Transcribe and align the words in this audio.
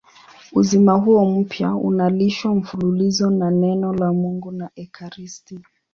Uzima 0.53 0.93
huo 0.93 1.25
mpya 1.25 1.75
unalishwa 1.75 2.55
mfululizo 2.55 3.29
na 3.29 3.51
Neno 3.51 3.93
la 3.93 4.13
Mungu 4.13 4.51
na 4.51 4.69
ekaristi. 4.75 5.59